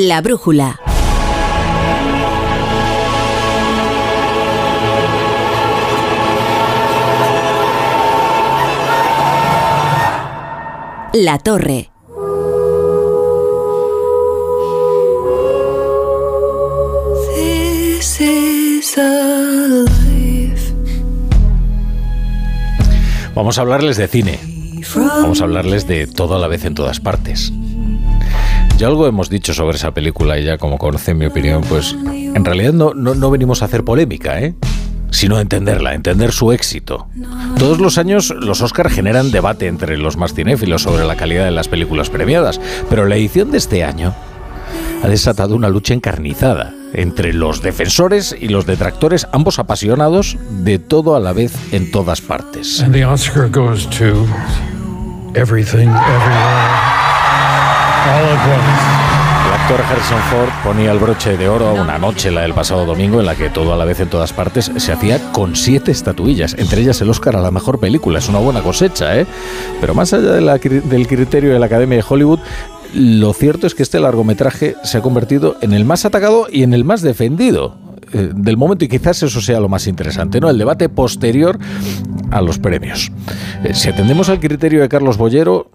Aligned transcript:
La 0.00 0.20
brújula. 0.20 0.78
La 11.14 11.38
torre. 11.40 11.90
Vamos 23.34 23.58
a 23.58 23.62
hablarles 23.62 23.96
de 23.96 24.06
cine. 24.06 24.38
Vamos 24.94 25.40
a 25.40 25.44
hablarles 25.44 25.88
de 25.88 26.06
todo 26.06 26.36
a 26.36 26.38
la 26.38 26.46
vez 26.46 26.64
en 26.64 26.76
todas 26.76 27.00
partes. 27.00 27.52
Ya 28.78 28.86
algo 28.86 29.08
hemos 29.08 29.28
dicho 29.28 29.52
sobre 29.54 29.76
esa 29.76 29.90
película 29.90 30.38
y 30.38 30.44
ya 30.44 30.56
como 30.56 30.78
conocen 30.78 31.18
mi 31.18 31.26
opinión, 31.26 31.62
pues 31.68 31.96
en 32.12 32.44
realidad 32.44 32.72
no, 32.72 32.94
no, 32.94 33.28
venimos 33.28 33.60
a 33.60 33.64
hacer 33.64 33.82
polémica, 33.82 34.40
¿eh? 34.40 34.54
sino 35.10 35.40
entenderla, 35.40 35.94
entender 35.94 36.30
su 36.30 36.52
éxito. 36.52 37.08
Todos 37.58 37.80
los 37.80 37.98
años 37.98 38.32
los 38.38 38.62
Oscars 38.62 38.94
generan 38.94 39.32
debate 39.32 39.66
entre 39.66 39.98
los 39.98 40.16
más 40.16 40.32
cinéfilos 40.32 40.82
sobre 40.82 41.04
la 41.04 41.16
calidad 41.16 41.44
de 41.44 41.50
las 41.50 41.66
películas 41.66 42.08
premiadas, 42.08 42.60
pero 42.88 43.04
la 43.06 43.16
edición 43.16 43.50
de 43.50 43.58
este 43.58 43.82
año 43.82 44.14
ha 45.02 45.08
desatado 45.08 45.56
una 45.56 45.68
lucha 45.68 45.94
encarnizada 45.94 46.72
entre 46.92 47.32
los 47.32 47.62
defensores 47.62 48.36
y 48.38 48.46
los 48.46 48.64
detractores, 48.64 49.26
ambos 49.32 49.58
apasionados 49.58 50.36
de 50.50 50.78
todo 50.78 51.16
a 51.16 51.20
la 51.20 51.32
vez 51.32 51.52
en 51.72 51.90
todas 51.90 52.20
partes. 52.20 52.80
And 52.80 52.94
the 52.94 53.04
Oscar 53.04 53.50
goes 53.50 53.88
to 53.98 54.24
everything, 55.34 55.88
everywhere. 55.88 57.07
El 58.08 59.52
actor 59.52 59.82
Harrison 59.82 60.18
Ford 60.30 60.48
ponía 60.64 60.92
el 60.92 60.98
broche 60.98 61.36
de 61.36 61.46
oro 61.46 61.68
a 61.68 61.72
una 61.74 61.98
noche, 61.98 62.30
la 62.30 62.40
del 62.40 62.54
pasado 62.54 62.86
domingo, 62.86 63.20
en 63.20 63.26
la 63.26 63.34
que 63.34 63.50
todo 63.50 63.74
a 63.74 63.76
la 63.76 63.84
vez 63.84 64.00
en 64.00 64.08
todas 64.08 64.32
partes 64.32 64.72
se 64.76 64.92
hacía 64.92 65.30
con 65.32 65.54
siete 65.54 65.90
estatuillas, 65.90 66.54
entre 66.54 66.80
ellas 66.80 66.98
el 67.02 67.10
Oscar 67.10 67.36
a 67.36 67.42
la 67.42 67.50
mejor 67.50 67.78
película. 67.78 68.18
Es 68.18 68.30
una 68.30 68.38
buena 68.38 68.62
cosecha, 68.62 69.18
¿eh? 69.18 69.26
Pero 69.82 69.92
más 69.92 70.14
allá 70.14 70.32
del 70.32 71.06
criterio 71.06 71.52
de 71.52 71.58
la 71.58 71.66
Academia 71.66 71.98
de 71.98 72.04
Hollywood, 72.08 72.38
lo 72.94 73.34
cierto 73.34 73.66
es 73.66 73.74
que 73.74 73.82
este 73.82 74.00
largometraje 74.00 74.76
se 74.84 74.96
ha 74.96 75.02
convertido 75.02 75.56
en 75.60 75.74
el 75.74 75.84
más 75.84 76.06
atacado 76.06 76.46
y 76.50 76.62
en 76.62 76.72
el 76.72 76.84
más 76.84 77.02
defendido 77.02 77.76
eh, 78.14 78.30
del 78.34 78.56
momento 78.56 78.86
y 78.86 78.88
quizás 78.88 79.22
eso 79.22 79.42
sea 79.42 79.60
lo 79.60 79.68
más 79.68 79.86
interesante, 79.86 80.40
¿no? 80.40 80.48
El 80.48 80.56
debate 80.56 80.88
posterior 80.88 81.58
a 82.30 82.40
los 82.40 82.58
premios. 82.58 83.12
Eh, 83.64 83.74
si 83.74 83.90
atendemos 83.90 84.30
al 84.30 84.40
criterio 84.40 84.80
de 84.80 84.88
Carlos 84.88 85.18
Bollero, 85.18 85.70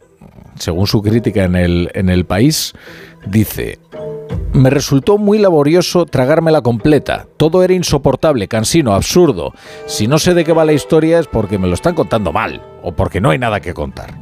según 0.55 0.87
su 0.87 1.01
crítica 1.01 1.43
en 1.43 1.55
el, 1.55 1.91
en 1.93 2.09
el 2.09 2.25
país, 2.25 2.73
dice, 3.25 3.79
me 4.53 4.69
resultó 4.69 5.17
muy 5.17 5.39
laborioso 5.39 6.05
tragármela 6.05 6.61
completa. 6.61 7.27
Todo 7.37 7.63
era 7.63 7.73
insoportable, 7.73 8.47
cansino, 8.47 8.93
absurdo. 8.93 9.53
Si 9.87 10.07
no 10.07 10.19
sé 10.19 10.33
de 10.33 10.43
qué 10.43 10.53
va 10.53 10.65
la 10.65 10.73
historia 10.73 11.19
es 11.19 11.27
porque 11.27 11.57
me 11.57 11.67
lo 11.67 11.73
están 11.73 11.95
contando 11.95 12.31
mal 12.31 12.61
o 12.83 12.91
porque 12.91 13.19
no 13.19 13.31
hay 13.31 13.39
nada 13.39 13.59
que 13.59 13.73
contar. 13.73 14.13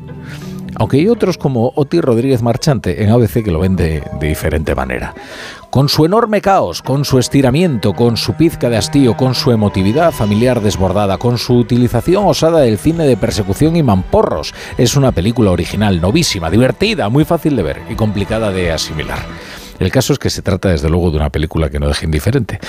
Aunque 0.75 0.97
hay 0.97 1.07
otros 1.07 1.37
como 1.37 1.73
Oti 1.75 2.01
Rodríguez 2.01 2.41
Marchante 2.41 3.03
en 3.03 3.09
ABC 3.09 3.43
que 3.43 3.51
lo 3.51 3.59
ven 3.59 3.75
de, 3.75 4.03
diferente 4.19 4.75
manera. 4.75 5.13
Con 5.69 5.89
su 5.89 6.05
enorme 6.05 6.41
caos, 6.41 6.81
con 6.81 7.05
su 7.05 7.17
estiramiento, 7.17 7.93
con 7.93 8.17
su 8.17 8.33
pizca 8.33 8.69
de 8.69 8.77
hastío, 8.77 9.15
con 9.15 9.35
su 9.35 9.51
emotividad 9.51 10.11
familiar 10.11 10.61
desbordada, 10.61 11.17
con 11.17 11.37
su 11.37 11.55
utilización 11.55 12.25
osada 12.25 12.59
del 12.59 12.77
cine 12.77 13.05
de 13.05 13.17
persecución 13.17 13.75
y 13.75 13.83
mamporros, 13.83 14.53
es 14.77 14.95
una 14.95 15.11
película 15.11 15.51
original, 15.51 16.01
novísima, 16.01 16.49
divertida, 16.49 17.09
muy 17.09 17.25
fácil 17.25 17.55
de 17.55 17.63
ver 17.63 17.81
y 17.89 17.95
complicada 17.95 18.51
de 18.51 18.71
asimilar. 18.71 19.19
El 19.81 19.91
caso 19.91 20.13
es 20.13 20.19
que 20.19 20.29
se 20.29 20.43
trata 20.43 20.69
desde 20.69 20.89
luego 20.89 21.09
de 21.09 21.17
una 21.17 21.31
película 21.31 21.71
que 21.71 21.79
no 21.79 21.87
deja 21.87 22.05
indiferente. 22.05 22.59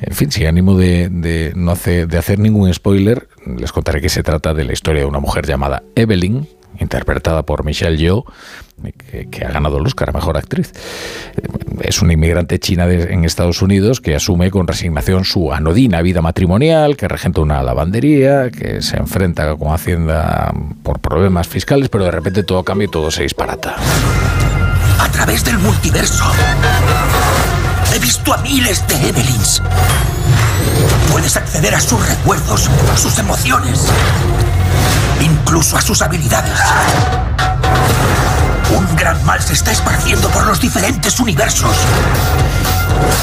En 0.00 0.14
fin, 0.14 0.30
sin 0.30 0.46
ánimo 0.46 0.76
de, 0.76 1.52
no 1.56 1.74
de 1.74 2.18
hacer 2.18 2.38
ningún 2.38 2.72
spoiler, 2.74 3.26
les 3.46 3.72
contaré 3.72 4.02
que 4.02 4.10
se 4.10 4.22
trata 4.22 4.52
de 4.52 4.64
la 4.64 4.74
historia 4.74 5.00
de 5.00 5.06
una 5.06 5.18
mujer 5.18 5.46
llamada 5.46 5.82
Evelyn, 5.94 6.46
interpretada 6.78 7.42
por 7.42 7.64
Michelle 7.64 7.96
Yeoh, 7.96 8.24
que, 9.30 9.44
ha 9.44 9.50
ganado 9.50 9.78
el 9.78 9.86
Oscar 9.86 10.10
a 10.10 10.12
Mejor 10.12 10.36
Actriz. 10.36 10.72
Es 11.80 12.02
una 12.02 12.12
inmigrante 12.12 12.58
china 12.58 12.90
en 12.90 13.24
Estados 13.24 13.62
Unidos 13.62 14.00
que 14.00 14.14
asume 14.14 14.50
con 14.50 14.66
resignación 14.66 15.24
su 15.24 15.52
anodina 15.52 16.02
vida 16.02 16.22
matrimonial, 16.22 16.96
que 16.96 17.08
regenta 17.08 17.40
una 17.40 17.62
lavandería, 17.62 18.50
que 18.50 18.82
se 18.82 18.96
enfrenta 18.96 19.54
con 19.56 19.72
Hacienda 19.72 20.52
por 20.82 21.00
problemas 21.00 21.48
fiscales, 21.48 21.88
pero 21.88 22.04
de 22.04 22.10
repente 22.10 22.42
todo 22.42 22.62
cambia 22.64 22.86
y 22.86 22.90
todo 22.90 23.10
se 23.10 23.22
disparata. 23.22 23.76
A 24.98 25.08
través 25.10 25.44
del 25.44 25.58
multiverso 25.58 26.24
he 27.94 27.98
visto 27.98 28.32
a 28.32 28.38
miles 28.38 28.86
de 28.86 29.08
Evelyns. 29.08 29.62
Puedes 31.10 31.36
acceder 31.36 31.74
a 31.74 31.80
sus 31.80 32.06
recuerdos, 32.08 32.68
a 32.92 32.96
sus 32.96 33.18
emociones 33.18 33.88
incluso 35.20 35.76
a 35.76 35.80
sus 35.80 36.02
habilidades. 36.02 36.58
Un 38.76 38.96
gran 38.96 39.24
mal 39.24 39.40
se 39.40 39.54
está 39.54 39.72
esparciendo 39.72 40.28
por 40.28 40.46
los 40.46 40.60
diferentes 40.60 41.18
universos. 41.20 41.74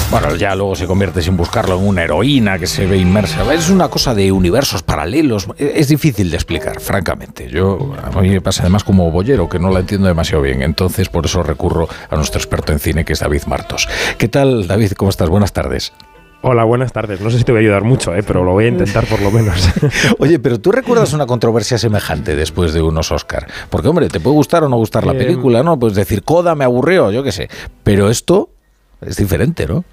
Bueno, 0.09 0.35
ya 0.35 0.56
luego 0.56 0.75
se 0.75 0.88
convierte 0.88 1.22
sin 1.22 1.35
buscarlo 1.35 1.78
en 1.78 1.88
una 1.88 2.03
heroína 2.03 2.57
que 2.57 2.67
se 2.67 2.85
ve 2.85 2.97
inmersa. 2.97 3.53
Es 3.53 3.69
una 3.69 3.89
cosa 3.89 4.16
de 4.16 4.31
universos 4.31 4.81
paralelos. 4.81 5.47
Es 5.57 5.88
difícil 5.88 6.31
de 6.31 6.38
explicar, 6.38 6.79
francamente. 6.79 7.50
Yo 7.50 7.94
a 8.01 8.22
mí 8.22 8.29
me 8.29 8.41
pasa 8.41 8.63
además 8.63 8.83
como 8.83 9.12
bollero 9.12 9.50
que 9.50 9.59
no 9.59 9.69
la 9.69 9.81
entiendo 9.81 10.07
demasiado 10.07 10.41
bien. 10.41 10.62
Entonces 10.62 11.09
por 11.09 11.25
eso 11.25 11.44
recurro 11.44 11.88
a 12.09 12.16
nuestro 12.16 12.39
experto 12.39 12.72
en 12.72 12.79
cine 12.79 13.06
que 13.06 13.13
es 13.13 13.19
David 13.19 13.44
Martos. 13.47 13.88
¿Qué 14.17 14.27
tal, 14.27 14.67
David? 14.67 14.94
¿Cómo 14.94 15.09
estás? 15.09 15.29
Buenas 15.29 15.53
tardes. 15.53 15.94
Hola, 16.47 16.63
buenas 16.63 16.94
tardes. 16.94 17.22
No 17.22 17.31
sé 17.31 17.39
si 17.39 17.44
te 17.44 17.51
voy 17.51 17.57
a 17.57 17.61
ayudar 17.61 17.83
mucho, 17.83 18.13
¿eh? 18.13 18.22
pero 18.22 18.44
lo 18.44 18.51
voy 18.51 18.66
a 18.66 18.67
intentar 18.67 19.07
por 19.07 19.19
lo 19.19 19.31
menos. 19.31 19.67
Oye, 20.19 20.38
pero 20.38 20.59
¿tú 20.59 20.72
recuerdas 20.72 21.11
una 21.13 21.25
controversia 21.25 21.79
semejante 21.79 22.35
después 22.35 22.72
de 22.72 22.83
unos 22.83 23.11
Oscar? 23.11 23.47
Porque, 23.72 23.88
hombre, 23.88 24.09
te 24.09 24.19
puede 24.19 24.35
gustar 24.35 24.63
o 24.63 24.69
no 24.69 24.78
gustar 24.78 25.07
la 25.07 25.13
eh, 25.13 25.17
película, 25.17 25.63
¿no? 25.63 25.79
Pues 25.79 25.95
decir, 25.95 26.22
Coda 26.22 26.53
me 26.53 26.63
aburrió, 26.63 27.09
yo 27.09 27.23
qué 27.23 27.31
sé. 27.31 27.50
Pero 27.81 28.11
esto 28.11 28.50
es 29.01 29.17
diferente, 29.17 29.66
¿no? 29.66 29.85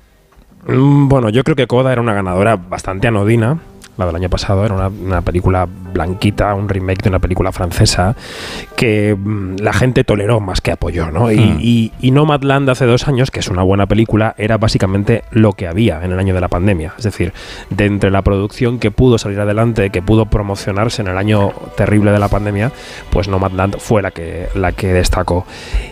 Mm, 0.67 1.09
bueno, 1.09 1.31
yo 1.31 1.43
creo 1.43 1.57
que 1.57 1.67
Coda 1.67 1.91
era 1.91 2.03
una 2.03 2.13
ganadora 2.13 2.57
bastante 2.57 3.09
anodina 3.09 3.59
la 3.97 4.07
del 4.07 4.17
año 4.17 4.31
pasado, 4.31 4.65
era 4.65 4.75
una, 4.75 5.23
película 5.23 5.67
blanquita, 5.67 6.55
un 6.55 6.69
remake 6.69 7.03
de 7.03 7.09
una 7.11 7.19
película 7.19 7.53
francesa 7.53 8.17
que 8.77 9.15
mm, 9.15 9.57
la 9.59 9.73
gente 9.73 10.05
toleró 10.05 10.41
más 10.41 10.61
que 10.61 10.73
apoyó, 10.73 11.11
¿no? 11.11 11.31
Y, 11.31 11.41
y, 11.61 11.93
y, 12.01 12.11
Nomadland 12.11 12.71
hace 12.71 12.87
dos 12.87 13.07
años, 13.09 13.31
que 13.31 13.41
es 13.41 13.49
una 13.49 13.63
buena 13.63 13.87
película, 13.87 14.35
era 14.39 14.57
básicamente 14.57 15.25
lo 15.31 15.53
que 15.53 15.69
había 15.69 16.03
en 16.03 16.13
el 16.13 16.19
año 16.19 16.35
de 16.35 16.41
la 16.41 16.49
pandemia. 16.49 16.95
Es 16.97 17.05
decir, 17.05 17.33
de 17.71 17.85
entre 17.87 18.11
la 18.11 18.23
producción 18.23 18.79
que 18.79 18.91
pudo 18.91 19.19
salir 19.19 19.41
adelante, 19.41 19.91
que 19.91 20.03
pudo 20.03 20.27
promocionarse 20.27 21.03
en 21.03 21.09
el 21.09 21.19
año 21.19 21.53
terrible 21.77 22.13
de 22.13 22.19
la 22.19 22.29
pandemia, 22.29 22.73
pues 23.11 23.29
Nomadland 23.29 23.77
fue 23.79 24.03
la 24.03 24.11
que, 24.11 24.49
la 24.55 24.73
que 24.73 24.93
destacó. 24.93 25.47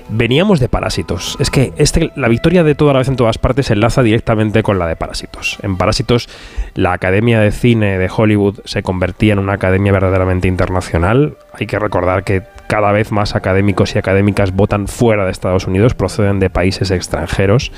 Veníamos 0.09 0.61
de 0.61 0.69
Parásitos. 0.69 1.37
Es 1.39 1.51
que 1.51 1.73
este, 1.77 2.13
la 2.17 2.29
victoria 2.29 2.65
de 2.65 2.75
toda 2.75 2.93
la 2.93 3.01
vez 3.01 3.09
en 3.09 3.17
todas 3.17 3.39
partes 3.39 3.67
se 3.67 3.75
enlaza 3.75 4.03
directamente 4.03 4.63
con 4.63 4.79
la 4.79 4.87
de 4.87 4.97
Parásitos. 4.97 5.59
En 5.63 5.77
Parásitos, 5.77 6.29
la 6.75 6.93
Academia 6.93 7.41
de 7.41 7.53
Cine 7.53 7.90
de 7.99 8.11
Hollywood 8.15 8.61
se 8.65 8.83
convertía 8.83 9.33
en 9.33 9.39
una 9.39 9.55
academia 9.55 9.93
verdaderamente 9.93 10.49
internacional. 10.49 11.37
Hay 11.53 11.67
que 11.67 11.79
recordar 11.79 12.25
que 12.25 12.43
cada 12.69 12.93
vez 12.93 13.13
más 13.13 13.35
académicos 13.35 13.95
y 13.95 13.99
académicas 13.99 14.55
votan 14.55 14.89
fuera 14.89 15.25
de 15.25 15.31
Estados 15.31 15.67
Unidos, 15.67 15.95
proceden 15.95 16.39
de 16.39 16.51
países 16.51 16.91
extranjeros. 16.91 17.73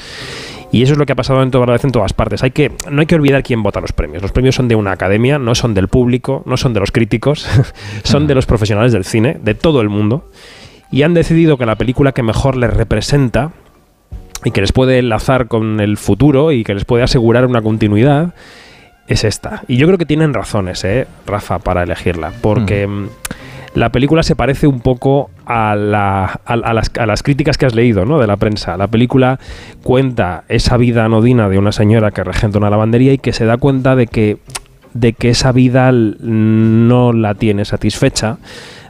Y 0.70 0.82
eso 0.82 0.92
es 0.92 0.98
lo 0.98 1.06
que 1.06 1.12
ha 1.12 1.16
pasado 1.16 1.42
en 1.42 1.50
toda 1.50 1.66
la 1.66 1.72
vez 1.72 1.84
en 1.84 1.92
todas 1.92 2.12
partes. 2.12 2.42
Hay 2.42 2.50
que, 2.50 2.72
no 2.90 3.00
hay 3.00 3.06
que 3.06 3.14
olvidar 3.14 3.42
quién 3.42 3.62
vota 3.62 3.80
los 3.80 3.92
premios. 3.92 4.22
Los 4.22 4.32
premios 4.32 4.54
son 4.54 4.68
de 4.68 4.74
una 4.74 4.92
academia, 4.92 5.38
no 5.38 5.54
son 5.54 5.74
del 5.74 5.88
público, 5.88 6.42
no 6.46 6.56
son 6.56 6.72
de 6.72 6.80
los 6.80 6.92
críticos, 6.92 7.46
son 8.04 8.26
de 8.26 8.34
los 8.34 8.46
profesionales 8.46 8.92
del 8.92 9.04
cine, 9.04 9.38
de 9.42 9.54
todo 9.54 9.80
el 9.82 9.90
mundo. 9.90 10.30
Y 10.90 11.02
han 11.02 11.14
decidido 11.14 11.58
que 11.58 11.66
la 11.66 11.76
película 11.76 12.12
que 12.12 12.22
mejor 12.22 12.56
les 12.56 12.72
representa 12.72 13.52
y 14.44 14.50
que 14.50 14.60
les 14.60 14.72
puede 14.72 14.98
enlazar 14.98 15.48
con 15.48 15.80
el 15.80 15.96
futuro 15.96 16.52
y 16.52 16.64
que 16.64 16.74
les 16.74 16.84
puede 16.84 17.02
asegurar 17.02 17.46
una 17.46 17.62
continuidad 17.62 18.34
es 19.12 19.24
esta. 19.24 19.62
Y 19.68 19.76
yo 19.76 19.86
creo 19.86 19.98
que 19.98 20.06
tienen 20.06 20.34
razones, 20.34 20.84
¿eh, 20.84 21.06
Rafa, 21.26 21.58
para 21.58 21.82
elegirla. 21.82 22.32
Porque 22.40 22.86
mm. 22.86 23.08
La 23.74 23.90
película 23.90 24.22
se 24.22 24.36
parece 24.36 24.66
un 24.66 24.80
poco 24.80 25.30
a, 25.46 25.74
la, 25.74 26.40
a, 26.44 26.56
las, 26.56 26.90
a, 26.98 27.06
las, 27.06 27.22
críticas 27.22 27.56
que 27.56 27.64
has 27.64 27.74
leído 27.74 28.04
¿no? 28.04 28.18
de 28.18 28.26
la 28.26 28.36
prensa. 28.36 28.76
La 28.76 28.88
película 28.88 29.38
cuenta 29.82 30.44
esa 30.48 30.76
vida 30.76 31.06
anodina 31.06 31.48
de 31.48 31.58
una 31.58 31.72
señora 31.72 32.10
que 32.10 32.22
regenta 32.22 32.58
una 32.58 32.68
lavandería 32.68 33.14
y 33.14 33.18
que 33.18 33.32
se 33.32 33.46
da 33.46 33.56
cuenta 33.56 33.96
de 33.96 34.06
que, 34.08 34.36
de 34.92 35.14
que 35.14 35.30
esa 35.30 35.52
vida 35.52 35.90
no 35.90 37.14
la 37.14 37.34
tiene 37.34 37.64
satisfecha. 37.64 38.36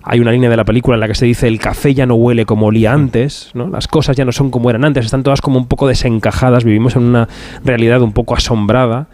Hay 0.03 0.19
una 0.19 0.33
línea 0.33 0.51
de 0.51 0.57
la 0.57 0.65
película 0.65 0.97
en 0.97 1.01
la 1.01 1.07
que 1.07 1.15
se 1.15 1.27
dice 1.27 1.47
el 1.47 1.61
café 1.61 1.95
ya 1.95 2.07
no 2.07 2.17
huele 2.17 2.45
como 2.45 2.67
olía 2.67 2.93
antes, 2.93 3.53
¿no? 3.55 3.69
las 3.69 3.87
cosas 3.87 4.17
ya 4.17 4.25
no 4.25 4.33
son 4.33 4.51
como 4.51 4.69
eran 4.69 4.85
antes, 4.85 5.05
están 5.05 5.23
todas 5.23 5.41
como 5.41 5.59
un 5.59 5.69
poco 5.69 5.87
desencajadas, 5.87 6.65
vivimos 6.65 6.97
en 6.97 7.05
una 7.05 7.29
realidad 7.65 8.03
un 8.03 8.11
poco 8.11 8.35
asombrada 8.35 9.07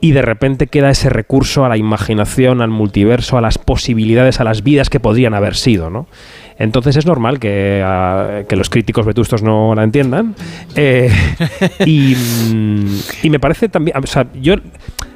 y 0.00 0.12
de 0.12 0.22
repente 0.22 0.68
queda 0.68 0.90
ese 0.90 1.10
recurso 1.10 1.64
a 1.64 1.68
la 1.68 1.76
imaginación, 1.76 2.62
al 2.62 2.70
multiverso, 2.70 3.36
a 3.36 3.40
las 3.40 3.58
posibilidades, 3.58 4.40
a 4.40 4.44
las 4.44 4.62
vidas 4.62 4.90
que 4.90 5.00
podrían 5.00 5.34
haber 5.34 5.56
sido, 5.56 5.90
¿no? 5.90 6.06
Entonces 6.58 6.96
es 6.96 7.06
normal 7.06 7.38
que, 7.40 7.82
ah, 7.84 8.42
que 8.48 8.56
los 8.56 8.70
críticos 8.70 9.06
vetustos 9.06 9.42
no 9.42 9.74
la 9.74 9.82
entiendan. 9.84 10.34
Eh, 10.76 11.10
y, 11.84 12.16
y 13.22 13.30
me 13.30 13.40
parece 13.40 13.68
también, 13.68 13.96
o 13.96 14.06
sea, 14.06 14.26
yo 14.40 14.54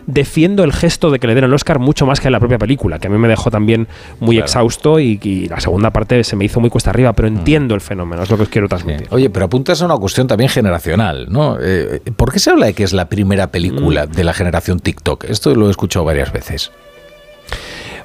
defiendo 0.07 0.65
el 0.65 0.73
gesto 0.73 1.11
de 1.11 1.19
que 1.19 1.27
le 1.27 1.35
den 1.35 1.45
el 1.45 1.55
Oscar 1.55 1.79
mucho 1.79 2.07
más 2.07 2.21
que 2.21 2.31
la 2.31 2.39
propia 2.41 2.59
película, 2.59 2.99
que 2.99 3.07
a 3.07 3.11
mí 3.11 3.19
me 3.19 3.29
dejó 3.29 3.51
también 3.51 3.87
muy 4.21 4.37
Claro. 4.37 4.47
exhausto 4.47 4.99
y, 5.01 5.19
y 5.23 5.49
la 5.49 5.61
segunda 5.61 5.91
parte 5.91 6.25
se 6.25 6.37
me 6.37 6.45
hizo 6.45 6.61
muy 6.61 6.71
cuesta 6.71 6.91
arriba, 6.91 7.13
pero 7.13 7.29
entiendo 7.29 7.75
el 7.75 7.81
fenómeno, 7.81 8.23
es 8.23 8.31
lo 8.31 8.37
que 8.37 8.43
os 8.45 8.49
quiero 8.49 8.67
Sí. 8.67 8.71
transmitir. 8.71 9.07
Oye, 9.11 9.31
pero 9.31 9.47
apuntas 9.47 9.81
a 9.83 9.87
una 9.87 9.97
cuestión 9.97 10.27
también 10.27 10.51
generacional, 10.51 11.27
¿no? 11.31 11.57
Eh, 11.61 12.01
¿Por 12.17 12.33
qué 12.33 12.39
se 12.39 12.51
habla 12.51 12.67
de 12.67 12.75
que 12.75 12.85
es 12.85 12.93
la 12.93 13.09
primera 13.09 13.49
película 13.51 14.07
de 14.07 14.25
la 14.25 14.33
generación 14.35 14.81
TikTok? 14.81 15.25
Esto 15.25 15.55
lo 15.55 15.69
he 15.69 15.71
escuchado 15.71 16.05
varias 16.05 16.33
veces. 16.33 16.73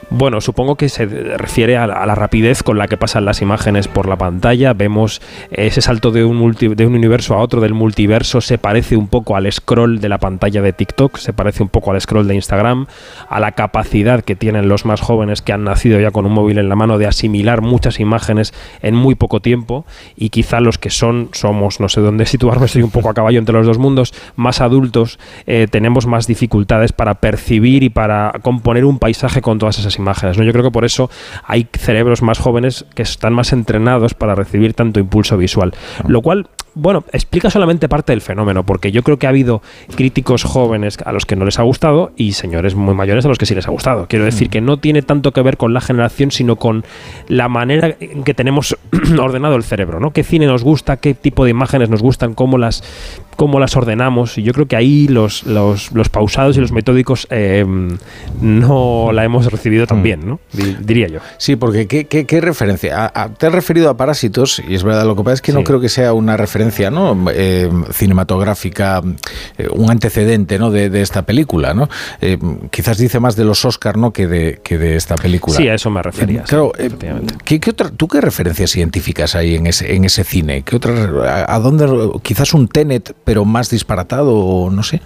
Bueno, 0.10 0.40
supongo 0.40 0.78
que 0.78 0.88
se 0.88 1.06
refiere 1.06 1.76
a 1.76 1.86
la, 1.86 2.16
rapidez 2.16 2.64
con 2.64 2.78
la 2.78 2.88
que 2.88 2.96
pasan 2.96 3.26
las 3.26 3.42
imágenes 3.42 3.90
por 3.90 4.08
la 4.08 4.16
pantalla. 4.16 4.72
Vemos 4.74 5.22
ese 5.52 5.82
salto 5.82 6.12
de 6.12 6.24
un, 6.24 6.40
multi- 6.40 6.74
de 6.76 6.86
un 6.88 6.96
universo 6.96 7.34
a 7.36 7.40
otro 7.40 7.60
del 7.60 7.74
multiverso. 7.74 8.40
Se 8.40 8.58
parece 8.58 8.96
un 8.96 9.10
poco 9.10 9.36
al 9.36 9.52
scroll 9.52 10.00
de 10.00 10.08
la 10.08 10.18
pantalla 10.18 10.62
de 10.62 10.72
TikTok, 10.72 11.18
se 11.18 11.34
parece 11.34 11.62
un 11.62 11.68
poco 11.68 11.92
al 11.92 12.00
scroll 12.00 12.26
de 12.26 12.36
Instagram, 12.36 12.88
a 13.28 13.40
la 13.42 13.52
capacidad 13.52 14.24
que 14.24 14.38
tienen 14.38 14.70
los 14.70 14.86
más 14.86 15.02
jóvenes 15.02 15.42
que 15.42 15.52
han 15.52 15.66
nacido 15.66 16.00
ya 16.00 16.12
con 16.12 16.26
un 16.26 16.32
móvil 16.32 16.58
en 16.58 16.70
la 16.70 16.78
mano 16.78 16.98
de 16.98 17.06
asimilar 17.06 17.60
muchas 17.62 18.00
imágenes 18.00 18.54
en 18.82 18.96
muy 18.96 19.16
poco 19.16 19.42
tiempo. 19.42 19.86
Y 20.16 20.30
quizá 20.30 20.62
los 20.62 20.78
que 20.78 20.90
son, 20.90 21.30
somos, 21.34 21.82
no 21.82 21.90
sé 21.90 22.00
dónde 22.00 22.26
situarme, 22.28 22.68
estoy 22.68 22.82
un 22.82 22.92
poco 22.92 23.10
a 23.10 23.14
caballo 23.14 23.40
entre 23.40 23.54
los 23.56 23.66
dos 23.68 23.78
mundos, 23.78 24.14
más 24.38 24.62
adultos, 24.62 25.20
eh, 25.48 25.68
tenemos 25.70 26.08
más 26.08 26.28
dificultades 26.28 26.94
para 26.94 27.16
percibir 27.16 27.84
y 27.84 27.90
para 27.90 28.32
componer 28.42 28.86
un 28.86 29.00
paisaje 29.00 29.42
con 29.42 29.60
todas 29.60 29.78
esas 29.80 29.97
imágenes. 29.98 30.38
¿no? 30.38 30.44
Yo 30.44 30.52
creo 30.52 30.64
que 30.64 30.72
por 30.72 30.86
eso 30.86 31.10
hay 31.44 31.68
cerebros 31.72 32.22
más 32.22 32.40
jóvenes 32.40 32.86
que 32.96 33.04
están 33.04 33.34
más 33.34 33.54
entrenados 33.54 34.14
para 34.14 34.36
recibir 34.36 34.74
tanto 34.74 35.00
impulso 35.00 35.38
visual. 35.38 35.74
Lo 36.08 36.22
cual, 36.22 36.48
bueno, 36.74 37.04
explica 37.12 37.50
solamente 37.50 37.90
parte 37.90 38.12
del 38.12 38.22
fenómeno, 38.22 38.66
porque 38.66 38.92
yo 38.92 39.04
creo 39.04 39.18
que 39.18 39.28
ha 39.28 39.30
habido 39.30 39.62
críticos 39.96 40.44
jóvenes 40.44 40.98
a 41.06 41.12
los 41.12 41.26
que 41.26 41.36
no 41.36 41.46
les 41.46 41.60
ha 41.60 41.64
gustado 41.64 42.12
y 42.16 42.34
señores 42.34 42.76
muy 42.76 42.94
mayores 42.94 43.26
a 43.26 43.30
los 43.30 43.38
que 43.38 43.46
sí 43.46 43.56
les 43.56 43.68
ha 43.68 43.72
gustado. 43.72 44.08
Quiero 44.08 44.26
decir 44.26 44.50
que 44.50 44.62
no 44.62 44.78
tiene 44.78 45.02
tanto 45.02 45.32
que 45.32 45.42
ver 45.42 45.58
con 45.58 45.74
la 45.74 45.82
generación, 45.82 46.32
sino 46.32 46.56
con 46.56 46.84
la 47.28 47.50
manera 47.50 47.96
en 48.00 48.24
que 48.24 48.34
tenemos 48.34 48.78
ordenado 49.20 49.56
el 49.56 49.64
cerebro, 49.64 50.00
¿no? 50.00 50.12
¿Qué 50.12 50.24
cine 50.24 50.46
nos 50.46 50.64
gusta? 50.64 50.98
¿Qué 50.98 51.14
tipo 51.14 51.46
de 51.46 51.52
imágenes 51.52 51.90
nos 51.90 52.02
gustan? 52.02 52.34
¿Cómo 52.34 52.58
las, 52.58 52.84
cómo 53.38 53.60
las 53.62 53.78
ordenamos? 53.78 54.38
Y 54.38 54.44
yo 54.44 54.52
creo 54.52 54.68
que 54.68 54.76
ahí 54.76 55.08
los, 55.08 55.44
los, 55.46 55.94
los 55.94 56.10
pausados 56.10 56.58
y 56.58 56.60
los 56.60 56.74
metódicos 56.74 57.26
eh, 57.30 57.66
no 58.42 59.12
la 59.14 59.24
hemos 59.24 59.50
recibido 59.52 59.88
tan 59.88 60.04
bien, 60.04 60.28
¿no? 60.28 60.40
Di- 60.52 60.76
Diría 60.82 61.08
yo. 61.08 61.20
Sí, 61.38 61.56
porque 61.56 61.88
¿qué, 61.88 62.08
qué- 62.08 62.26
qué 62.26 62.42
referencia? 62.42 63.06
A- 63.06 63.24
a- 63.24 63.30
te 63.34 63.48
has 63.48 63.54
referido 63.54 63.90
a 63.90 63.98
Parásitos, 63.98 64.62
y 64.68 64.76
es 64.76 64.84
verdad, 64.84 65.06
lo 65.06 65.16
que 65.16 65.24
pasa 65.24 65.36
es 65.36 65.42
que 65.42 65.54
no 65.54 65.64
creo 65.64 65.80
que 65.80 65.90
sea 65.90 66.14
una 66.14 66.36
referencia 66.38 66.92
¿no? 66.92 67.16
Eh, 67.32 67.70
cinematográfica, 67.92 69.02
eh, 69.58 69.68
un 69.72 69.90
antecedente 69.92 70.60
¿no? 70.60 70.72
de, 70.72 70.90
de 70.90 71.02
esta 71.02 71.24
película. 71.26 71.74
¿no? 71.74 71.90
Eh, 72.22 72.38
quizás 72.72 72.98
dice 72.98 73.20
más 73.20 73.36
de 73.36 73.46
los 73.46 73.64
Oscar 73.66 73.98
¿no? 73.98 74.12
que, 74.12 74.28
de, 74.28 74.60
que 74.64 74.78
de 74.78 74.96
esta 74.96 75.16
película. 75.16 75.56
Sí, 75.58 75.68
a 75.68 75.76
eso 75.76 75.90
me 75.90 76.02
refería. 76.02 76.44
Claro, 76.44 76.72
sí. 76.78 76.88
¿qué, 77.46 77.60
qué 77.60 77.70
otra- 77.72 77.90
¿tú 77.92 78.08
qué 78.08 78.22
referencias 78.22 78.76
identificas 78.76 79.36
ahí 79.36 79.56
en 79.56 79.68
ese, 79.68 79.96
en 79.96 80.06
ese 80.06 80.24
cine? 80.24 80.64
¿Qué 80.64 80.76
otra, 80.76 80.94
a, 81.46 81.56
a 81.56 81.60
dónde, 81.60 81.86
quizás 82.22 82.54
un 82.54 82.68
Tenet, 82.68 83.14
pero 83.28 83.44
más 83.44 83.70
disparatado, 83.70 84.38
o 84.38 84.70
no 84.72 84.84
sé? 84.84 85.02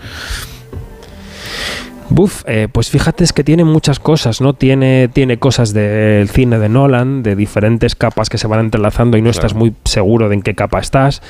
Buf, 2.11 2.43
eh, 2.45 2.67
pues 2.71 2.91
fíjate 2.91 3.23
es 3.23 3.33
que 3.33 3.43
tiene 3.43 3.63
muchas 3.63 3.99
cosas, 3.99 4.41
¿no? 4.41 4.53
Tiene, 4.53 5.09
tiene 5.11 5.39
cosas 5.39 5.73
del 5.73 6.29
cine 6.29 6.59
de 6.59 6.69
Nolan, 6.69 7.23
de 7.23 7.35
diferentes 7.35 7.95
capas 7.95 8.29
que 8.29 8.37
se 8.37 8.45
van 8.45 8.59
entrelazando 8.59 9.17
y 9.17 9.23
no 9.23 9.31
estás 9.31 9.55
muy 9.55 9.73
seguro 9.85 10.29
de 10.29 10.35
en 10.35 10.43
qué 10.43 10.53
capa 10.53 10.79
estás. 10.79 11.23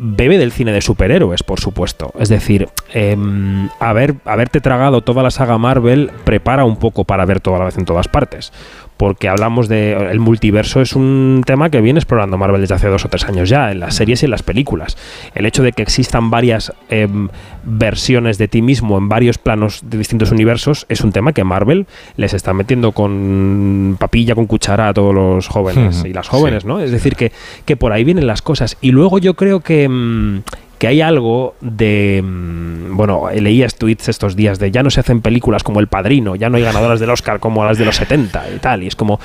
Bebe 0.00 0.36
del 0.36 0.50
cine 0.50 0.72
de 0.72 0.80
superhéroes, 0.80 1.44
por 1.44 1.60
supuesto. 1.60 2.12
Es 2.18 2.28
decir, 2.28 2.68
em, 2.92 3.68
haber, 3.78 4.16
haberte 4.24 4.60
tragado 4.60 5.02
toda 5.02 5.22
la 5.22 5.30
saga 5.30 5.58
Marvel 5.58 6.10
prepara 6.24 6.64
un 6.64 6.76
poco 6.76 7.04
para 7.04 7.24
ver 7.24 7.38
toda 7.38 7.60
la 7.60 7.66
vez 7.66 7.78
en 7.78 7.84
todas 7.84 8.08
partes. 8.08 8.52
Porque 9.00 9.30
hablamos 9.30 9.66
de. 9.66 9.92
El 9.94 10.20
multiverso 10.20 10.82
es 10.82 10.94
un 10.94 11.42
tema 11.46 11.70
que 11.70 11.80
viene 11.80 11.98
explorando 11.98 12.36
Marvel 12.36 12.60
desde 12.60 12.74
hace 12.74 12.88
dos 12.88 13.06
o 13.06 13.08
tres 13.08 13.24
años 13.24 13.48
ya, 13.48 13.72
en 13.72 13.80
las 13.80 13.94
series 13.94 14.20
y 14.22 14.26
en 14.26 14.30
las 14.30 14.42
películas. 14.42 14.98
El 15.34 15.46
hecho 15.46 15.62
de 15.62 15.72
que 15.72 15.80
existan 15.80 16.28
varias 16.28 16.70
em, 16.90 17.30
versiones 17.64 18.36
de 18.36 18.46
ti 18.46 18.60
mismo 18.60 18.98
en 18.98 19.08
varios 19.08 19.38
planos 19.38 19.80
de 19.84 19.96
distintos 19.96 20.32
universos 20.32 20.84
es 20.90 21.00
un 21.00 21.12
tema 21.12 21.32
que 21.32 21.44
Marvel 21.44 21.86
les 22.16 22.34
está 22.34 22.52
metiendo 22.52 22.92
con 22.92 23.96
papilla, 23.98 24.34
con 24.34 24.44
cuchara 24.44 24.88
a 24.88 24.92
todos 24.92 25.14
los 25.14 25.48
jóvenes 25.48 26.04
y 26.04 26.12
las 26.12 26.28
jóvenes, 26.28 26.64
sí. 26.64 26.68
¿no? 26.68 26.82
Es 26.82 26.90
decir, 26.90 27.16
que, 27.16 27.32
que 27.64 27.78
por 27.78 27.92
ahí 27.92 28.04
vienen 28.04 28.26
las 28.26 28.42
cosas. 28.42 28.76
Y 28.82 28.90
luego 28.90 29.18
yo 29.18 29.32
creo 29.32 29.60
que, 29.60 29.88
mm, 29.88 30.42
que 30.80 30.88
hay 30.88 31.02
algo 31.02 31.54
de... 31.60 32.22
mm, 32.24 32.96
Bueno, 32.96 33.28
leías 33.32 33.74
tweets 33.76 34.08
estos 34.08 34.34
días 34.34 34.58
de 34.58 34.70
ya 34.70 34.82
no 34.82 34.88
se 34.90 35.00
hacen 35.00 35.20
películas 35.20 35.62
como 35.62 35.78
El 35.78 35.88
Padrino, 35.88 36.36
ya 36.36 36.48
no 36.48 36.56
hay 36.56 36.62
ganadoras 36.62 36.98
del 36.98 37.10
Oscar 37.10 37.38
como 37.38 37.64
las 37.66 37.76
de 37.76 37.84
los 37.84 37.96
70 37.96 38.44
y 38.56 38.58
tal. 38.58 38.82
Y 38.82 38.86
es 38.88 38.96
como... 38.96 39.20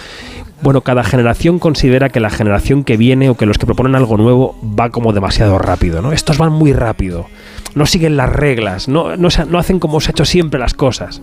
Bueno, 0.61 0.81
cada 0.81 1.03
generación 1.03 1.59
considera 1.59 2.09
que 2.09 2.19
la 2.19 2.29
generación 2.29 2.83
que 2.83 2.97
viene 2.97 3.29
o 3.29 3.35
que 3.35 3.45
los 3.45 3.57
que 3.57 3.65
proponen 3.65 3.95
algo 3.95 4.17
nuevo 4.17 4.55
va 4.63 4.89
como 4.89 5.13
demasiado 5.13 5.57
rápido, 5.57 6.01
¿no? 6.01 6.11
Estos 6.11 6.37
van 6.37 6.51
muy 6.51 6.73
rápido, 6.73 7.27
no 7.73 7.85
siguen 7.85 8.17
las 8.17 8.29
reglas, 8.29 8.87
no, 8.87 9.15
no, 9.17 9.27
no 9.49 9.59
hacen 9.59 9.79
como 9.79 9.99
se 9.99 10.09
ha 10.09 10.11
hecho 10.11 10.25
siempre 10.25 10.59
las 10.59 10.73
cosas. 10.73 11.21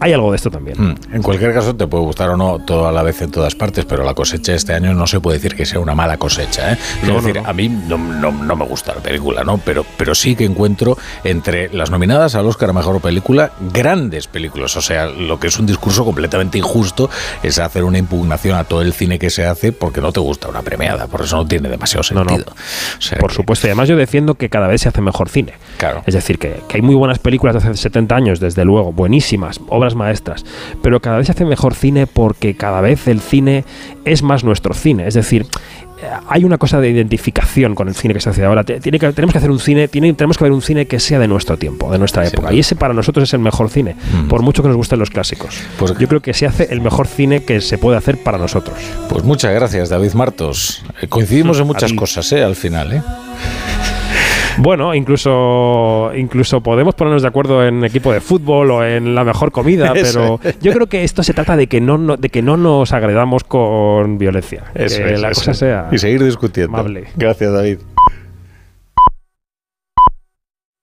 Hay 0.00 0.12
algo 0.12 0.30
de 0.30 0.36
esto 0.36 0.50
también. 0.50 0.76
Mm, 0.78 0.94
En 1.14 1.22
cualquier 1.22 1.54
caso, 1.54 1.74
te 1.74 1.86
puede 1.86 2.04
gustar 2.04 2.28
o 2.30 2.36
no 2.36 2.58
todo 2.58 2.86
a 2.88 2.92
la 2.92 3.02
vez 3.02 3.22
en 3.22 3.30
todas 3.30 3.54
partes, 3.54 3.84
pero 3.84 4.04
la 4.04 4.14
cosecha 4.14 4.52
de 4.52 4.58
este 4.58 4.74
año 4.74 4.92
no 4.94 5.06
se 5.06 5.20
puede 5.20 5.38
decir 5.38 5.54
que 5.54 5.64
sea 5.64 5.80
una 5.80 5.94
mala 5.94 6.16
cosecha. 6.18 6.72
¿eh? 6.72 6.78
Es 7.02 7.08
No, 7.08 7.14
no, 7.14 7.20
decir, 7.22 7.42
no. 7.42 7.48
a 7.48 7.52
mí 7.52 7.68
no, 7.68 7.96
no- 7.98 8.32
no 8.32 8.56
me 8.56 8.64
gusta 8.64 8.94
la 8.94 9.00
película, 9.00 9.44
¿no? 9.44 9.58
Pero, 9.58 9.84
pero 9.96 10.14
sí 10.14 10.34
que 10.36 10.44
encuentro 10.44 10.96
entre 11.22 11.68
las 11.74 11.90
nominadas 11.90 12.34
al 12.34 12.46
Oscar 12.46 12.70
a 12.70 12.72
Mejor 12.72 13.00
Película 13.00 13.52
grandes 13.72 14.26
películas. 14.26 14.76
O 14.76 14.80
sea, 14.82 15.06
lo 15.06 15.38
que 15.40 15.46
es 15.48 15.58
un 15.58 15.66
discurso 15.66 16.04
completamente 16.04 16.58
injusto 16.58 17.08
es 17.42 17.58
hacer 17.58 17.84
una 17.84 17.98
impugnación 17.98 18.56
a 18.58 18.64
todo 18.64 18.82
el 18.82 18.92
cine 18.92 19.18
que 19.18 19.30
se 19.30 19.46
hace 19.46 19.72
porque 19.72 20.00
no 20.00 20.12
te 20.12 20.20
gusta 20.20 20.48
una 20.48 20.62
premiada. 20.62 21.06
Por 21.06 21.22
eso 21.22 21.36
no 21.36 21.46
tiene 21.46 21.68
demasiado 21.68 22.02
sentido. 22.02 22.46
O 22.98 23.00
sea 23.02 23.18
Por 23.18 23.30
que- 23.30 23.36
supuesto, 23.36 23.66
y 23.66 23.70
además 23.70 23.88
yo 23.88 23.96
defiendo 23.96 24.34
que 24.34 24.48
cada 24.50 24.66
vez 24.66 24.80
se 24.82 24.88
hace 24.88 25.00
mejor 25.00 25.28
cine. 25.28 25.54
Claro. 25.78 26.02
Es 26.06 26.14
decir, 26.14 26.38
que, 26.38 26.60
que 26.68 26.76
hay 26.76 26.82
muy 26.82 26.94
buenas 26.94 27.18
películas 27.18 27.54
de 27.54 27.58
hace 27.70 27.74
70 27.80 28.14
años, 28.16 28.40
desde 28.40 28.64
luego, 28.64 28.92
buenísimas, 28.92 29.60
obras 29.68 29.83
maestras, 29.94 30.44
pero 30.82 31.00
cada 31.00 31.18
vez 31.18 31.26
se 31.26 31.32
hace 31.32 31.44
mejor 31.44 31.74
cine 31.74 32.06
porque 32.06 32.54
cada 32.56 32.80
vez 32.80 33.06
el 33.08 33.20
cine 33.20 33.64
es 34.06 34.22
más 34.22 34.44
nuestro 34.44 34.72
cine. 34.72 35.06
Es 35.06 35.14
decir, 35.14 35.46
hay 36.28 36.44
una 36.44 36.58
cosa 36.58 36.80
de 36.80 36.90
identificación 36.90 37.74
con 37.74 37.88
el 37.88 37.94
cine 37.94 38.12
que 38.14 38.20
se 38.20 38.28
hace 38.30 38.44
ahora. 38.44 38.62
Tiene 38.64 38.98
que, 38.98 39.12
tenemos 39.12 39.32
que 39.32 39.38
hacer 39.38 39.50
un 39.50 39.58
cine, 39.60 39.88
tiene, 39.88 40.12
tenemos 40.14 40.36
que 40.36 40.44
ver 40.44 40.52
un 40.52 40.60
cine 40.62 40.86
que 40.86 41.00
sea 41.00 41.18
de 41.18 41.28
nuestro 41.28 41.56
tiempo, 41.56 41.90
de 41.90 41.98
nuestra 41.98 42.26
época. 42.26 42.52
Y 42.52 42.58
ese 42.60 42.76
para 42.76 42.92
nosotros 42.94 43.22
es 43.28 43.32
el 43.34 43.40
mejor 43.40 43.70
cine, 43.70 43.96
Mm. 44.12 44.28
por 44.28 44.42
mucho 44.42 44.62
que 44.62 44.68
nos 44.68 44.76
gusten 44.76 44.98
los 44.98 45.10
clásicos. 45.10 45.60
Pues- 45.78 45.96
Yo 45.98 46.08
creo 46.08 46.20
que 46.20 46.34
se 46.34 46.46
hace 46.46 46.68
el 46.70 46.80
mejor 46.80 47.06
cine 47.06 47.44
que 47.44 47.60
se 47.60 47.78
puede 47.78 47.96
hacer 47.96 48.22
para 48.22 48.36
nosotros. 48.38 48.76
Pues 49.08 49.24
muchas 49.24 49.54
gracias, 49.54 49.88
David 49.88 50.12
Martos. 50.14 50.82
Eh, 51.00 51.06
Coincidimos 51.08 51.58
en 51.60 51.66
muchas 51.66 51.92
cosas, 51.94 52.30
¿eh? 52.32 52.42
Al 52.42 52.56
final, 52.56 52.92
¿eh? 52.92 53.02
Bueno, 54.58 54.94
incluso, 54.94 56.10
incluso 56.16 56.60
podemos 56.62 56.94
ponernos 56.94 57.22
de 57.22 57.28
acuerdo 57.28 57.66
en 57.66 57.84
equipo 57.84 58.12
de 58.12 58.20
fútbol 58.20 58.70
o 58.70 58.84
en 58.84 59.14
la 59.14 59.24
mejor 59.24 59.50
comida, 59.52 59.92
pero 59.94 60.40
yo 60.60 60.72
creo 60.72 60.86
que 60.86 61.04
esto 61.04 61.22
se 61.22 61.34
trata 61.34 61.56
de 61.56 61.66
que 61.66 61.80
no, 61.80 61.98
no- 61.98 62.16
de 62.16 62.28
que 62.28 62.42
no 62.42 62.56
nos 62.56 62.92
agredamos 62.92 63.44
con 63.44 64.18
violencia. 64.18 64.64
Eso 64.74 65.02
que 65.02 65.14
es, 65.14 65.20
la 65.20 65.30
eso 65.30 65.40
cosa 65.40 65.50
es. 65.52 65.58
sea 65.58 65.88
Y 65.92 65.98
seguir 65.98 66.22
discutiendo. 66.24 66.76
amable. 66.76 67.04
Gracias, 67.16 67.52
David. 67.52 67.78